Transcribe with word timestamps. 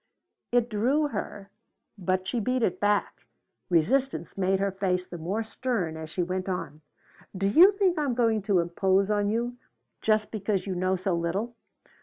It 0.51 0.67
drew 0.67 1.09
her, 1.09 1.51
but 1.95 2.27
she 2.27 2.39
beat 2.39 2.63
it 2.63 2.79
back. 2.79 3.27
Resistance 3.69 4.35
made 4.35 4.59
her 4.59 4.71
face 4.71 5.05
the 5.05 5.19
more 5.19 5.43
stern 5.43 5.95
as 5.95 6.09
she 6.09 6.23
went 6.23 6.49
on: 6.49 6.81
"Do 7.37 7.47
you 7.47 7.71
think 7.71 7.99
I'm 7.99 8.15
going 8.15 8.41
to 8.49 8.61
impose 8.61 9.11
on 9.11 9.29
you 9.29 9.57
just 10.01 10.31
because 10.31 10.65
you 10.65 10.73
know 10.73 10.95
so 10.95 11.13
little? 11.13 11.55